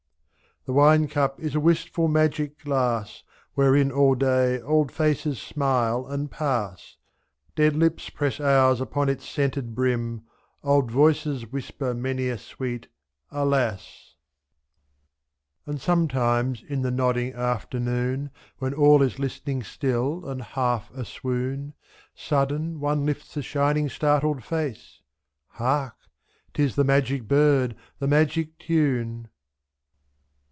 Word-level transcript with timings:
The 0.65 0.73
wine 0.73 1.07
cup 1.07 1.39
is 1.39 1.55
a 1.55 1.59
wistful 1.59 2.07
magic 2.07 2.59
glass. 2.65 3.23
Wherein 3.55 3.91
all 3.91 4.13
day 4.13 4.61
old 4.61 4.91
faces 4.91 5.41
smile 5.41 6.05
and 6.05 6.29
pass," 6.29 6.97
Dead 7.55 7.75
lips 7.75 8.11
press 8.11 8.39
ours 8.39 8.79
upon 8.79 9.09
its 9.09 9.27
scented 9.27 9.73
brim. 9.73 10.21
Old 10.63 10.91
voices 10.91 11.51
whisper 11.51 11.95
many 11.95 12.29
a 12.29 12.37
sweet 12.37 12.89
*alas!' 13.31 14.13
23 15.63 15.71
And 15.73 15.81
sometimes 15.81 16.61
in 16.69 16.83
the 16.83 16.91
nodding 16.91 17.33
afternoon, 17.33 18.29
When 18.59 18.75
all 18.75 19.01
is 19.01 19.17
listening 19.17 19.63
still 19.63 20.29
and 20.29 20.43
half 20.43 20.91
a 20.91 21.05
swoon, 21.05 21.73
/^. 21.73 21.73
Sudden 22.13 22.79
one 22.79 23.03
lifts 23.03 23.35
a 23.35 23.41
shining 23.41 23.89
startled 23.89 24.43
face,— 24.43 25.01
Hark! 25.47 25.95
'tis 26.53 26.75
the 26.75 26.83
magic 26.83 27.27
bird, 27.27 27.75
the 27.97 28.05
magic 28.07 28.59
tune! 28.59 29.27